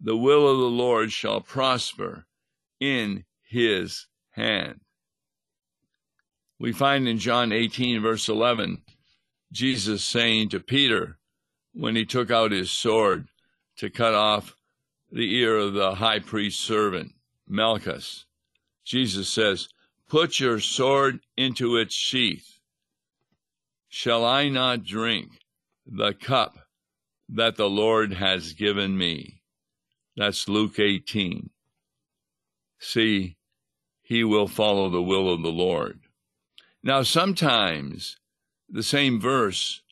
The 0.00 0.16
will 0.16 0.48
of 0.48 0.58
the 0.58 0.64
Lord 0.64 1.12
shall 1.12 1.40
prosper 1.40 2.26
in 2.78 3.24
his 3.42 4.06
hand. 4.30 4.80
We 6.58 6.72
find 6.72 7.08
in 7.08 7.18
John 7.18 7.52
18, 7.52 8.02
verse 8.02 8.28
11, 8.28 8.82
Jesus 9.52 10.04
saying 10.04 10.48
to 10.50 10.60
Peter, 10.60 11.18
when 11.72 11.94
he 11.94 12.04
took 12.04 12.30
out 12.30 12.50
his 12.50 12.70
sword 12.70 13.28
to 13.76 13.88
cut 13.88 14.14
off 14.14 14.56
the 15.12 15.36
ear 15.36 15.56
of 15.56 15.74
the 15.74 15.94
high 15.94 16.18
priest's 16.18 16.62
servant, 16.62 17.12
Malchus. 17.46 18.26
Jesus 18.84 19.28
says, 19.28 19.68
Put 20.08 20.40
your 20.40 20.58
sword 20.58 21.20
into 21.36 21.76
its 21.76 21.94
sheath. 21.94 22.58
Shall 23.88 24.24
I 24.24 24.48
not 24.48 24.84
drink 24.84 25.30
the 25.86 26.12
cup 26.12 26.58
that 27.28 27.56
the 27.56 27.70
Lord 27.70 28.14
has 28.14 28.52
given 28.54 28.98
me? 28.98 29.42
That's 30.16 30.48
Luke 30.48 30.78
18. 30.78 31.50
See, 32.80 33.36
he 34.02 34.24
will 34.24 34.48
follow 34.48 34.88
the 34.88 35.02
will 35.02 35.32
of 35.32 35.42
the 35.42 35.52
Lord. 35.52 36.00
Now, 36.82 37.02
sometimes 37.02 38.16
the 38.68 38.82
same 38.82 39.20
verse, 39.20 39.82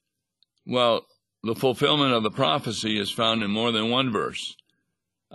well, 0.65 1.07
the 1.43 1.55
fulfillment 1.55 2.13
of 2.13 2.23
the 2.23 2.31
prophecy 2.31 2.99
is 2.99 3.11
found 3.11 3.43
in 3.43 3.51
more 3.51 3.73
than 3.73 3.91
one 3.91 4.11
verse. 4.11 4.57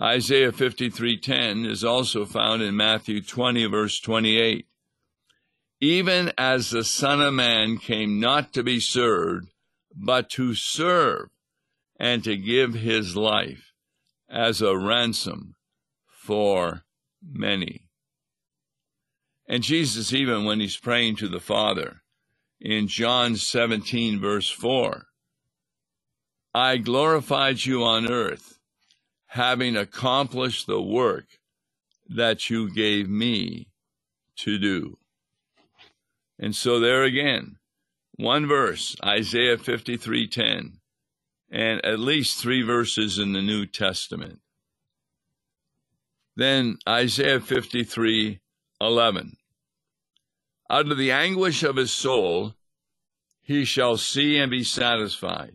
Isaiah 0.00 0.52
53:10 0.52 1.66
is 1.66 1.84
also 1.84 2.24
found 2.24 2.62
in 2.62 2.76
Matthew 2.76 3.20
20 3.20 3.66
verse 3.66 4.00
28. 4.00 4.66
Even 5.80 6.32
as 6.38 6.70
the 6.70 6.84
son 6.84 7.20
of 7.20 7.34
man 7.34 7.76
came 7.76 8.20
not 8.20 8.52
to 8.54 8.62
be 8.62 8.80
served, 8.80 9.48
but 9.94 10.30
to 10.30 10.54
serve 10.54 11.28
and 11.98 12.24
to 12.24 12.36
give 12.36 12.74
his 12.74 13.16
life 13.16 13.72
as 14.28 14.62
a 14.62 14.76
ransom 14.76 15.54
for 16.06 16.84
many. 17.22 17.88
And 19.46 19.62
Jesus, 19.62 20.12
even 20.12 20.44
when 20.44 20.60
he's 20.60 20.76
praying 20.76 21.16
to 21.16 21.28
the 21.28 21.40
Father 21.40 22.02
in 22.60 22.88
John 22.88 23.36
17, 23.36 24.20
verse 24.20 24.48
4, 24.48 25.06
I 26.54 26.76
glorified 26.76 27.64
you 27.64 27.82
on 27.82 28.10
earth, 28.10 28.58
having 29.26 29.76
accomplished 29.76 30.66
the 30.66 30.80
work 30.80 31.38
that 32.08 32.50
you 32.50 32.72
gave 32.72 33.08
me 33.08 33.68
to 34.36 34.58
do. 34.58 34.98
And 36.38 36.54
so 36.54 36.78
there 36.78 37.04
again, 37.04 37.56
one 38.16 38.46
verse, 38.46 38.96
Isaiah 39.04 39.56
53:10, 39.56 40.80
and 41.50 41.84
at 41.84 41.98
least 41.98 42.38
three 42.38 42.62
verses 42.62 43.18
in 43.18 43.32
the 43.32 43.42
New 43.42 43.66
Testament. 43.66 44.40
Then 46.36 46.78
Isaiah 46.88 47.40
53:11. 48.82 49.36
Out 50.68 50.90
of 50.90 50.98
the 50.98 51.12
anguish 51.12 51.62
of 51.62 51.76
his 51.76 51.92
soul, 51.92 52.56
he 53.40 53.64
shall 53.64 53.96
see 53.96 54.38
and 54.38 54.50
be 54.50 54.64
satisfied. 54.64 55.54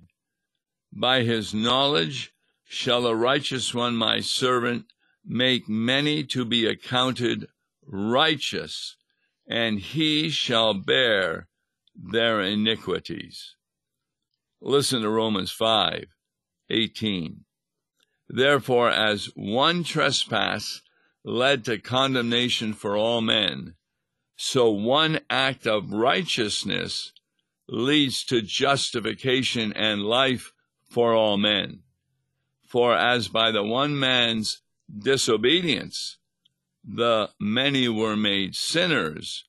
By 0.93 1.23
his 1.23 1.53
knowledge 1.53 2.31
shall 2.63 3.01
the 3.01 3.15
righteous 3.15 3.73
one, 3.73 3.97
my 3.97 4.21
servant, 4.21 4.93
make 5.25 5.67
many 5.67 6.23
to 6.23 6.45
be 6.45 6.65
accounted 6.65 7.49
righteous, 7.85 8.95
and 9.45 9.79
he 9.79 10.29
shall 10.29 10.73
bear 10.73 11.49
their 11.93 12.39
iniquities. 12.39 13.55
Listen 14.61 15.01
to 15.01 15.09
Romans 15.09 15.51
5 15.51 16.05
18. 16.69 17.43
Therefore, 18.29 18.89
as 18.89 19.25
one 19.35 19.83
trespass 19.83 20.81
led 21.27 21.65
to 21.65 21.77
condemnation 21.77 22.71
for 22.71 22.95
all 22.95 23.19
men, 23.19 23.75
so 24.37 24.69
one 24.71 25.19
act 25.29 25.67
of 25.67 25.91
righteousness 25.91 27.11
leads 27.67 28.23
to 28.23 28.41
justification 28.41 29.73
and 29.73 30.01
life 30.01 30.53
for 30.89 31.13
all 31.13 31.35
men. 31.35 31.79
For 32.65 32.95
as 32.95 33.27
by 33.27 33.51
the 33.51 33.63
one 33.63 33.99
man's 33.99 34.61
disobedience 34.97 36.17
the 36.81 37.29
many 37.37 37.89
were 37.89 38.15
made 38.15 38.55
sinners, 38.55 39.43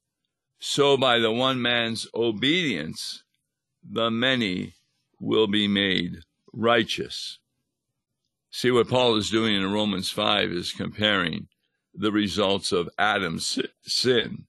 so 0.59 0.97
by 0.97 1.21
the 1.21 1.31
one 1.31 1.63
man's 1.63 2.09
obedience 2.13 3.23
the 3.89 4.11
many 4.11 4.75
will 5.21 5.47
be 5.47 5.69
made 5.69 6.25
righteous. 6.53 7.39
See 8.51 8.73
what 8.73 8.89
Paul 8.89 9.15
is 9.15 9.31
doing 9.31 9.55
in 9.55 9.71
Romans 9.71 10.11
5 10.11 10.51
is 10.51 10.73
comparing 10.73 11.47
the 11.99 12.13
results 12.13 12.71
of 12.71 12.89
Adam's 12.97 13.59
sin 13.83 14.47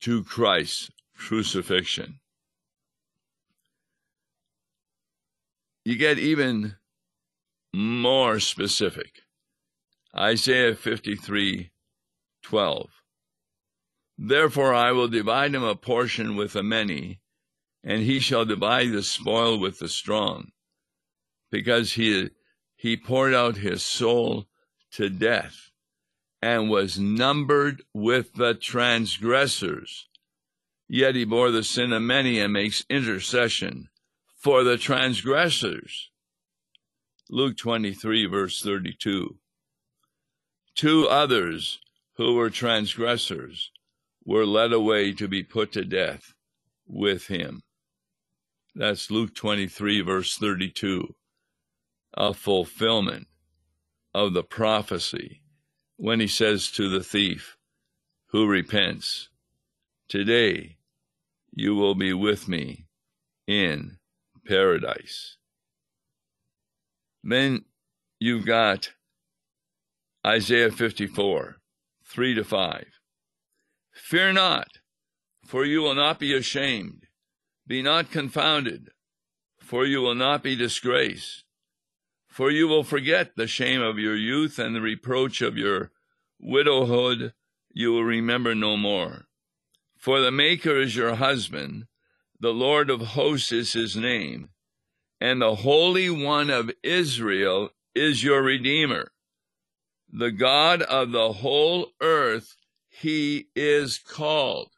to 0.00 0.22
Christ's 0.22 0.90
crucifixion. 1.16 2.20
You 5.84 5.96
get 5.96 6.18
even 6.18 6.76
more 7.72 8.38
specific. 8.38 9.22
Isaiah 10.14 10.74
53 10.74 11.70
12. 12.42 12.90
Therefore 14.18 14.74
I 14.74 14.92
will 14.92 15.08
divide 15.08 15.54
him 15.54 15.64
a 15.64 15.74
portion 15.74 16.36
with 16.36 16.52
the 16.52 16.62
many, 16.62 17.20
and 17.82 18.02
he 18.02 18.20
shall 18.20 18.44
divide 18.44 18.92
the 18.92 19.02
spoil 19.02 19.58
with 19.58 19.78
the 19.78 19.88
strong, 19.88 20.52
because 21.50 21.94
he, 21.94 22.30
he 22.74 22.96
poured 22.96 23.32
out 23.32 23.56
his 23.56 23.82
soul 23.82 24.46
to 24.92 25.08
death 25.08 25.70
and 26.42 26.70
was 26.70 26.98
numbered 26.98 27.82
with 27.94 28.34
the 28.34 28.54
transgressors. 28.54 30.08
Yet 30.88 31.14
he 31.14 31.24
bore 31.24 31.50
the 31.50 31.64
sin 31.64 31.92
of 31.92 32.02
many 32.02 32.38
and 32.38 32.52
makes 32.52 32.84
intercession 32.88 33.88
for 34.36 34.62
the 34.62 34.76
transgressors. 34.76 36.10
Luke 37.28 37.56
23, 37.56 38.26
verse 38.26 38.62
32. 38.62 39.36
Two 40.76 41.08
others 41.08 41.80
who 42.16 42.34
were 42.34 42.50
transgressors 42.50 43.72
were 44.24 44.46
led 44.46 44.72
away 44.72 45.12
to 45.12 45.26
be 45.26 45.42
put 45.42 45.72
to 45.72 45.84
death 45.84 46.34
with 46.86 47.26
him. 47.26 47.62
That's 48.74 49.10
Luke 49.10 49.34
23, 49.34 50.02
verse 50.02 50.36
32. 50.36 51.14
A 52.14 52.32
fulfillment 52.32 53.26
of 54.14 54.32
the 54.32 54.44
prophecy 54.44 55.42
when 55.96 56.20
he 56.20 56.26
says 56.26 56.70
to 56.72 56.88
the 56.88 57.02
thief 57.02 57.56
who 58.28 58.46
repents, 58.46 59.28
Today 60.08 60.76
you 61.52 61.74
will 61.74 61.94
be 61.94 62.12
with 62.12 62.48
me 62.48 62.86
in 63.46 63.98
paradise. 64.46 65.36
Then 67.24 67.64
you've 68.20 68.46
got 68.46 68.92
Isaiah 70.24 70.70
54, 70.70 71.56
3 72.04 72.34
to 72.34 72.44
5. 72.44 72.84
Fear 73.92 74.32
not, 74.34 74.68
for 75.44 75.64
you 75.64 75.80
will 75.82 75.94
not 75.94 76.18
be 76.20 76.34
ashamed. 76.36 77.06
Be 77.66 77.82
not 77.82 78.10
confounded, 78.12 78.90
for 79.58 79.84
you 79.84 80.00
will 80.00 80.14
not 80.14 80.42
be 80.42 80.54
disgraced. 80.54 81.45
For 82.36 82.50
you 82.50 82.68
will 82.68 82.84
forget 82.84 83.34
the 83.34 83.46
shame 83.46 83.80
of 83.80 83.98
your 83.98 84.14
youth 84.14 84.58
and 84.58 84.76
the 84.76 84.82
reproach 84.82 85.40
of 85.40 85.56
your 85.56 85.90
widowhood 86.38 87.32
you 87.72 87.92
will 87.92 88.04
remember 88.04 88.54
no 88.54 88.76
more. 88.76 89.24
For 89.96 90.20
the 90.20 90.30
Maker 90.30 90.78
is 90.78 90.94
your 90.94 91.14
husband, 91.14 91.86
the 92.38 92.52
Lord 92.52 92.90
of 92.90 93.00
hosts 93.00 93.52
is 93.52 93.72
his 93.72 93.96
name, 93.96 94.50
and 95.18 95.40
the 95.40 95.54
Holy 95.54 96.10
One 96.10 96.50
of 96.50 96.70
Israel 96.82 97.70
is 97.94 98.22
your 98.22 98.42
Redeemer. 98.42 99.12
The 100.12 100.30
God 100.30 100.82
of 100.82 101.12
the 101.12 101.32
whole 101.32 101.92
earth, 102.02 102.54
he 102.86 103.48
is 103.56 103.96
called. 103.96 104.72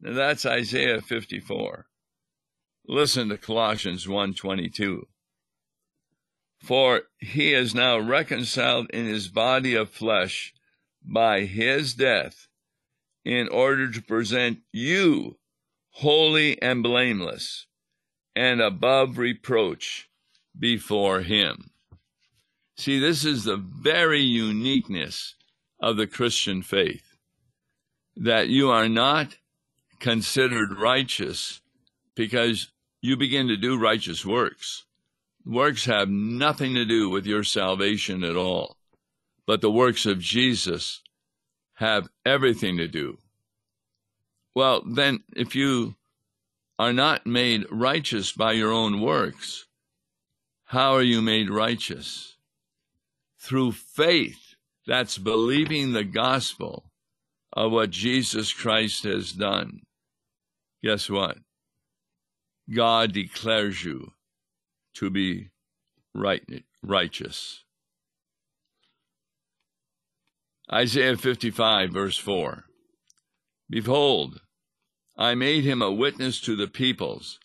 Now 0.00 0.14
that's 0.14 0.46
Isaiah 0.46 1.02
54. 1.02 1.84
Listen 2.88 3.28
to 3.28 3.36
Colossians 3.36 4.06
1:22. 4.06 5.02
For 6.64 7.02
he 7.18 7.52
is 7.52 7.74
now 7.74 7.98
reconciled 7.98 8.88
in 8.88 9.04
his 9.04 9.28
body 9.28 9.74
of 9.74 9.90
flesh 9.90 10.54
by 11.04 11.42
his 11.44 11.92
death 11.92 12.48
in 13.22 13.48
order 13.48 13.90
to 13.90 14.00
present 14.00 14.60
you 14.72 15.36
holy 15.90 16.60
and 16.62 16.82
blameless 16.82 17.66
and 18.34 18.62
above 18.62 19.18
reproach 19.18 20.08
before 20.58 21.20
him. 21.20 21.70
See, 22.78 22.98
this 22.98 23.26
is 23.26 23.44
the 23.44 23.58
very 23.58 24.22
uniqueness 24.22 25.34
of 25.78 25.98
the 25.98 26.06
Christian 26.06 26.62
faith 26.62 27.18
that 28.16 28.48
you 28.48 28.70
are 28.70 28.88
not 28.88 29.36
considered 30.00 30.78
righteous 30.78 31.60
because 32.14 32.72
you 33.02 33.18
begin 33.18 33.48
to 33.48 33.58
do 33.58 33.78
righteous 33.78 34.24
works. 34.24 34.86
Works 35.46 35.84
have 35.84 36.08
nothing 36.08 36.74
to 36.74 36.86
do 36.86 37.10
with 37.10 37.26
your 37.26 37.44
salvation 37.44 38.24
at 38.24 38.36
all, 38.36 38.76
but 39.46 39.60
the 39.60 39.70
works 39.70 40.06
of 40.06 40.18
Jesus 40.18 41.02
have 41.74 42.08
everything 42.24 42.78
to 42.78 42.88
do. 42.88 43.18
Well, 44.54 44.82
then, 44.86 45.22
if 45.36 45.54
you 45.54 45.96
are 46.78 46.92
not 46.92 47.26
made 47.26 47.66
righteous 47.70 48.32
by 48.32 48.52
your 48.52 48.72
own 48.72 49.00
works, 49.00 49.66
how 50.64 50.94
are 50.94 51.02
you 51.02 51.20
made 51.20 51.50
righteous? 51.50 52.36
Through 53.38 53.72
faith, 53.72 54.54
that's 54.86 55.18
believing 55.18 55.92
the 55.92 56.04
gospel 56.04 56.90
of 57.52 57.70
what 57.70 57.90
Jesus 57.90 58.52
Christ 58.52 59.04
has 59.04 59.32
done, 59.32 59.80
guess 60.82 61.10
what? 61.10 61.38
God 62.72 63.12
declares 63.12 63.84
you 63.84 64.13
to 64.94 65.10
be 65.10 65.50
right, 66.14 66.64
righteous. 66.82 67.64
Isaiah 70.72 71.16
55, 71.16 71.90
verse 71.90 72.16
4 72.16 72.64
Behold, 73.68 74.40
I 75.16 75.34
made 75.34 75.64
him 75.64 75.82
a 75.82 75.92
witness 75.92 76.40
to 76.42 76.56
the 76.56 76.66
peoples, 76.66 77.38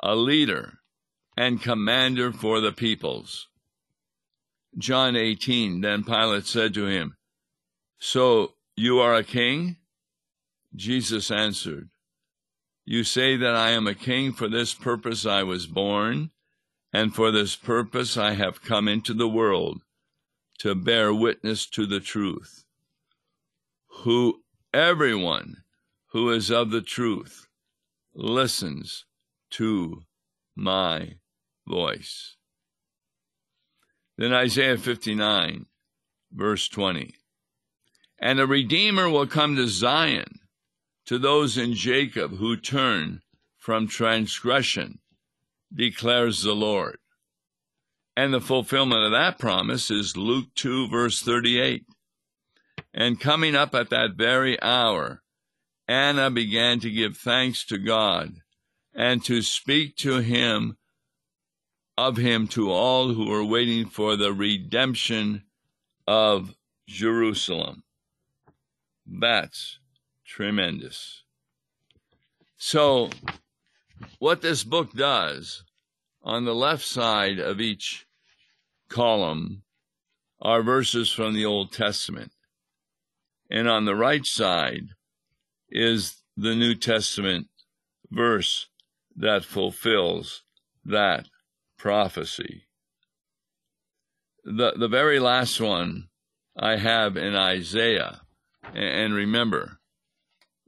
a 0.00 0.14
leader 0.14 0.78
and 1.36 1.62
commander 1.62 2.32
for 2.32 2.60
the 2.60 2.72
peoples. 2.72 3.48
John 4.76 5.16
18, 5.16 5.80
then 5.80 6.04
Pilate 6.04 6.46
said 6.46 6.74
to 6.74 6.86
him, 6.86 7.16
So 7.98 8.54
you 8.76 8.98
are 8.98 9.14
a 9.14 9.24
king? 9.24 9.76
Jesus 10.74 11.30
answered, 11.30 11.88
You 12.84 13.04
say 13.04 13.36
that 13.36 13.54
I 13.54 13.70
am 13.70 13.86
a 13.86 13.94
king, 13.94 14.32
for 14.32 14.48
this 14.48 14.74
purpose 14.74 15.24
I 15.24 15.42
was 15.42 15.66
born, 15.66 16.30
and 16.92 17.14
for 17.14 17.30
this 17.30 17.56
purpose 17.56 18.16
I 18.16 18.32
have 18.32 18.62
come 18.62 18.88
into 18.88 19.14
the 19.14 19.28
world, 19.28 19.82
to 20.58 20.74
bear 20.74 21.14
witness 21.14 21.66
to 21.66 21.86
the 21.86 22.00
truth. 22.00 22.64
Who 24.02 24.42
everyone 24.72 25.62
who 26.12 26.30
is 26.30 26.50
of 26.50 26.70
the 26.70 26.82
truth 26.82 27.46
listens 28.14 29.04
to 29.50 30.02
my 30.56 31.14
voice. 31.66 32.36
Then 34.16 34.32
Isaiah 34.32 34.78
59, 34.78 35.66
verse 36.32 36.68
20. 36.68 37.14
And 38.20 38.40
a 38.40 38.46
Redeemer 38.46 39.08
will 39.08 39.28
come 39.28 39.54
to 39.54 39.68
Zion, 39.68 40.40
to 41.06 41.18
those 41.18 41.56
in 41.56 41.74
Jacob 41.74 42.38
who 42.38 42.56
turn 42.56 43.22
from 43.56 43.86
transgression, 43.86 44.98
declares 45.74 46.42
the 46.42 46.54
Lord. 46.54 46.98
And 48.16 48.34
the 48.34 48.40
fulfillment 48.40 49.04
of 49.04 49.12
that 49.12 49.38
promise 49.38 49.90
is 49.90 50.16
Luke 50.16 50.48
2, 50.56 50.88
verse 50.88 51.22
38. 51.22 51.84
And 52.92 53.20
coming 53.20 53.54
up 53.54 53.74
at 53.74 53.90
that 53.90 54.14
very 54.16 54.60
hour, 54.60 55.22
Anna 55.86 56.30
began 56.30 56.80
to 56.80 56.90
give 56.90 57.16
thanks 57.16 57.64
to 57.66 57.78
God 57.78 58.34
and 58.94 59.24
to 59.24 59.42
speak 59.42 59.96
to 59.98 60.16
him 60.16 60.76
of 61.96 62.16
him 62.16 62.46
to 62.48 62.70
all 62.70 63.12
who 63.12 63.28
were 63.28 63.44
waiting 63.44 63.86
for 63.86 64.16
the 64.16 64.32
redemption 64.32 65.42
of 66.06 66.54
Jerusalem. 66.86 67.82
That's 69.06 69.78
tremendous. 70.24 71.24
So, 72.56 73.10
what 74.18 74.42
this 74.42 74.64
book 74.64 74.92
does 74.92 75.64
on 76.22 76.44
the 76.44 76.54
left 76.54 76.84
side 76.84 77.38
of 77.38 77.60
each 77.60 78.06
column 78.88 79.62
are 80.40 80.62
verses 80.62 81.10
from 81.10 81.34
the 81.34 81.44
Old 81.44 81.72
Testament. 81.72 82.32
And 83.50 83.68
on 83.68 83.84
the 83.84 83.96
right 83.96 84.24
side 84.24 84.88
is 85.68 86.22
the 86.36 86.54
New 86.54 86.74
Testament 86.74 87.48
verse 88.10 88.68
that 89.16 89.44
fulfills 89.44 90.42
that 90.84 91.28
prophecy. 91.76 92.64
The, 94.44 94.72
the 94.76 94.88
very 94.88 95.18
last 95.18 95.60
one 95.60 96.08
I 96.56 96.76
have 96.76 97.16
in 97.16 97.34
Isaiah 97.34 98.22
and 98.74 99.14
remember, 99.14 99.77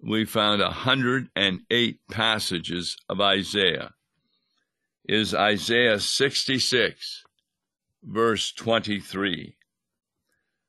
we 0.03 0.25
found 0.25 0.63
108 0.63 2.01
passages 2.11 2.97
of 3.09 3.21
Isaiah. 3.21 3.93
Is 5.09 5.35
Isaiah 5.35 5.99
66, 5.99 7.25
verse 8.03 8.53
23. 8.53 9.57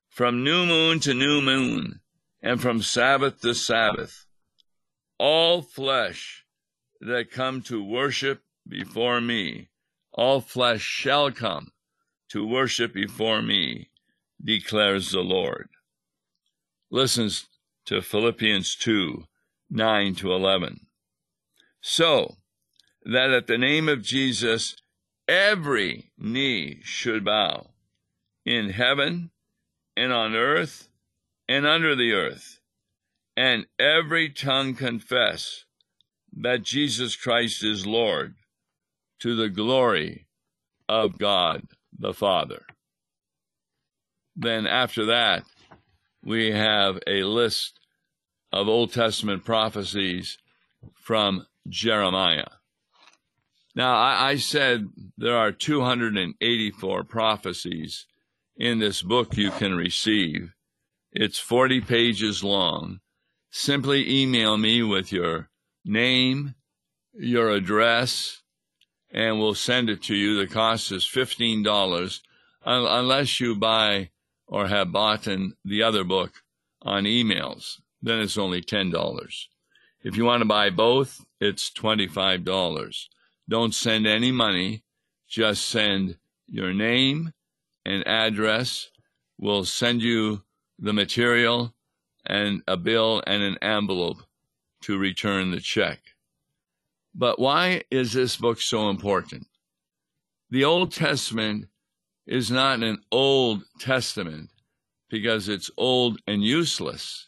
From 0.10 0.44
new 0.44 0.66
moon 0.66 1.00
to 1.02 1.14
new 1.14 1.42
moon, 1.42 2.02
and 2.42 2.62
from 2.62 2.82
Sabbath 2.82 3.40
to 3.42 3.54
Sabbath, 3.54 4.26
all 5.18 5.62
flesh 5.62 6.46
that 7.00 7.32
come 7.32 7.62
to 7.64 7.84
worship 7.84 8.42
before 8.68 9.22
me, 9.22 9.70
all 10.12 10.42
flesh 10.42 10.82
shall 10.82 11.32
come 11.32 11.72
to 12.30 12.46
worship 12.46 12.94
before 12.94 13.42
me, 13.42 13.90
declares 14.44 15.12
the 15.12 15.22
Lord 15.22 15.70
listens 16.92 17.48
to 17.86 18.02
Philippians 18.02 18.76
2 18.76 19.26
9 19.70 20.16
to 20.16 20.34
11. 20.34 20.82
So 21.82 22.36
that 23.04 23.32
at 23.32 23.48
the 23.48 23.58
name 23.58 23.88
of 23.88 24.02
Jesus, 24.02 24.76
every 25.28 26.12
knee 26.18 26.82
should 26.84 27.24
bow 27.24 27.72
in 28.46 28.72
heaven 28.72 29.32
and 29.96 30.12
on 30.12 30.36
earth 30.36 30.90
and 31.48 31.66
under 31.66 31.96
the 31.96 32.12
earth, 32.14 32.60
and 33.36 33.66
every 33.80 34.30
tongue 34.30 34.74
confess 34.76 35.66
that 36.34 36.64
Jesus 36.64 37.16
Christ 37.16 37.64
is 37.64 37.86
Lord 37.86 38.36
to 39.20 39.36
the 39.36 39.50
glory 39.50 40.28
of 40.88 41.18
God 41.18 41.68
the 41.98 42.14
Father. 42.14 42.64
Then 44.36 44.66
after 44.66 45.06
that, 45.06 45.44
we 46.24 46.52
have 46.52 47.00
a 47.08 47.24
list 47.24 47.80
of 48.52 48.68
Old 48.68 48.94
Testament 48.94 49.46
prophecies 49.46 50.38
from 50.96 51.46
Jeremiah. 51.68 52.46
Now, 53.76 53.96
I, 53.96 54.32
I, 54.32 54.36
said 54.36 54.90
there 55.18 55.38
are 55.38 55.52
284 55.52 57.04
prophecies 57.06 58.06
in 58.58 58.80
this 58.80 59.02
book 59.02 59.38
you 59.38 59.52
can 59.52 59.76
receive. 59.76 60.54
It's 61.14 61.40
40 61.40 61.82
pages 61.82 62.44
long. 62.44 63.00
Simply 63.50 64.22
email 64.22 64.58
me 64.58 64.84
with 64.84 65.12
your 65.12 65.50
name, 65.86 66.56
your 67.14 67.50
address, 67.50 68.42
and 69.10 69.40
we'll 69.40 69.56
send 69.56 69.90
it 69.90 70.04
to 70.04 70.16
you. 70.16 70.38
The 70.38 70.48
cost 70.48 70.92
is 70.92 71.06
$15 71.06 72.22
unless 72.66 73.40
you 73.40 73.56
buy 73.56 74.10
or 74.52 74.68
have 74.68 74.92
bought 74.92 75.28
in 75.28 75.54
the 75.64 75.82
other 75.82 76.04
book 76.04 76.44
on 76.82 77.08
Emmaus, 77.08 77.82
then 78.02 78.20
it's 78.20 78.38
only 78.38 78.62
$10. 78.62 79.48
If 80.04 80.18
you 80.18 80.26
want 80.26 80.42
to 80.42 80.48
buy 80.48 80.70
both, 80.70 81.24
it's 81.40 81.72
$25. 81.72 83.06
Don't 83.50 83.74
send 83.74 84.06
any 84.06 84.32
money, 84.32 84.84
just 85.28 85.68
send 85.68 86.18
your 86.48 86.74
name 86.74 87.34
and 87.86 88.06
address. 88.06 88.90
We'll 89.38 89.66
send 89.66 90.02
you 90.02 90.44
the 90.78 90.94
material 90.94 91.74
and 92.26 92.62
a 92.68 92.78
bill 92.78 93.24
and 93.26 93.42
an 93.42 93.58
envelope 93.62 94.24
to 94.84 94.98
return 94.98 95.52
the 95.52 95.62
check. 95.62 96.00
But 97.16 97.40
why 97.40 97.84
is 97.90 98.14
this 98.14 98.36
book 98.38 98.60
so 98.60 98.90
important? 98.90 99.48
The 100.50 100.66
Old 100.66 100.92
Testament 100.92 101.68
is 102.26 102.52
not 102.52 102.84
an 102.84 103.00
Old 103.12 103.64
Testament 103.80 104.50
because 105.10 105.50
it's 105.50 105.70
old 105.78 106.20
and 106.26 106.44
useless. 106.44 107.28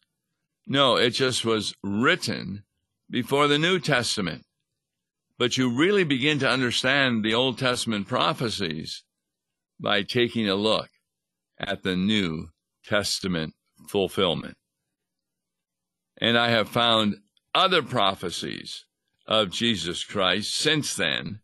No, 0.66 0.96
it 0.96 1.12
just 1.12 1.44
was 1.44 1.76
written 1.84 2.64
before 3.10 3.48
the 3.48 3.60
New 3.60 3.80
Testament. 3.80 4.46
But 5.38 5.58
you 5.58 5.76
really 5.76 6.04
begin 6.04 6.40
to 6.40 6.50
understand 6.50 7.24
the 7.24 7.34
Old 7.34 7.58
Testament 7.58 8.08
prophecies 8.08 9.04
by 9.80 10.04
taking 10.04 10.48
a 10.48 10.56
look 10.56 10.90
at 11.60 11.84
the 11.84 11.96
New 11.96 12.50
Testament 12.86 13.54
fulfillment. 13.90 14.56
And 16.18 16.38
I 16.38 16.50
have 16.50 16.70
found 16.70 17.16
other 17.54 17.82
prophecies 17.82 18.86
of 19.28 19.50
Jesus 19.50 20.04
Christ 20.04 20.56
since 20.56 20.96
then 20.96 21.40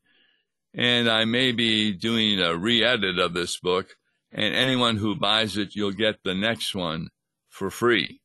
and 0.74 1.10
I 1.10 1.26
may 1.26 1.52
be 1.52 1.94
doing 1.94 2.40
a 2.40 2.56
re 2.56 2.84
edit 2.84 3.20
of 3.20 3.34
this 3.34 3.58
book, 3.58 3.96
and 4.32 4.54
anyone 4.54 4.98
who 4.98 5.16
buys 5.16 5.58
it, 5.58 5.76
you'll 5.76 5.92
get 5.92 6.24
the 6.24 6.36
next 6.36 6.76
one 6.76 7.10
for 7.50 7.70
free 7.70 8.22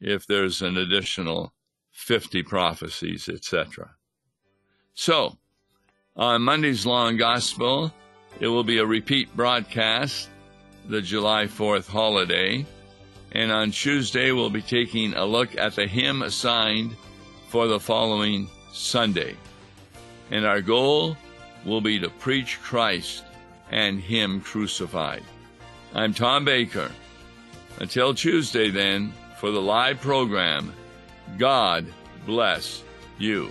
if 0.00 0.26
there's 0.26 0.62
an 0.62 0.76
additional 0.76 1.54
50 1.92 2.42
prophecies, 2.42 3.28
etc. 3.28 3.92
So, 4.94 5.38
on 6.16 6.42
Monday's 6.42 6.84
Law 6.84 7.06
and 7.06 7.18
Gospel, 7.18 7.92
it 8.40 8.48
will 8.48 8.64
be 8.64 8.78
a 8.78 8.86
repeat 8.86 9.34
broadcast, 9.36 10.28
the 10.88 11.00
July 11.00 11.44
4th 11.44 11.86
holiday. 11.86 12.66
And 13.30 13.50
on 13.50 13.70
Tuesday, 13.70 14.32
we'll 14.32 14.50
be 14.50 14.60
taking 14.60 15.14
a 15.14 15.24
look 15.24 15.56
at 15.56 15.76
the 15.76 15.86
hymn 15.86 16.22
assigned 16.22 16.96
for 17.48 17.66
the 17.66 17.80
following 17.80 18.48
Sunday. 18.72 19.36
And 20.30 20.44
our 20.44 20.60
goal 20.60 21.16
will 21.64 21.80
be 21.80 21.98
to 21.98 22.08
preach 22.08 22.60
Christ 22.60 23.24
and 23.70 24.00
Him 24.00 24.40
crucified. 24.40 25.22
I'm 25.94 26.14
Tom 26.14 26.44
Baker. 26.44 26.90
Until 27.78 28.14
Tuesday, 28.14 28.70
then, 28.70 29.12
for 29.38 29.50
the 29.50 29.62
live 29.62 30.00
program. 30.00 30.72
God 31.38 31.86
bless 32.26 32.82
you. 33.18 33.50